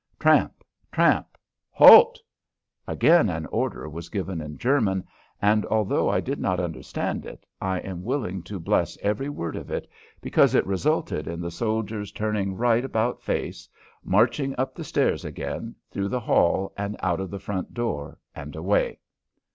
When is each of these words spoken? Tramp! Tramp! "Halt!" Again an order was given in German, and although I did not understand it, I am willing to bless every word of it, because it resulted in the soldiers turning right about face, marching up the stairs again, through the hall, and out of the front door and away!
Tramp! 0.19 0.63
Tramp! 0.91 1.37
"Halt!" 1.69 2.17
Again 2.87 3.29
an 3.29 3.45
order 3.45 3.87
was 3.87 4.09
given 4.09 4.41
in 4.41 4.57
German, 4.57 5.05
and 5.39 5.63
although 5.67 6.09
I 6.09 6.19
did 6.21 6.39
not 6.39 6.59
understand 6.59 7.23
it, 7.23 7.45
I 7.61 7.77
am 7.81 8.03
willing 8.03 8.41
to 8.49 8.59
bless 8.59 8.97
every 9.03 9.29
word 9.29 9.55
of 9.55 9.69
it, 9.69 9.87
because 10.19 10.55
it 10.55 10.65
resulted 10.65 11.27
in 11.27 11.39
the 11.39 11.51
soldiers 11.51 12.11
turning 12.11 12.57
right 12.57 12.83
about 12.83 13.21
face, 13.21 13.69
marching 14.03 14.55
up 14.57 14.73
the 14.73 14.83
stairs 14.83 15.23
again, 15.23 15.75
through 15.91 16.07
the 16.09 16.21
hall, 16.21 16.73
and 16.75 16.97
out 17.03 17.19
of 17.19 17.29
the 17.29 17.37
front 17.37 17.75
door 17.75 18.17
and 18.33 18.55
away! 18.55 18.97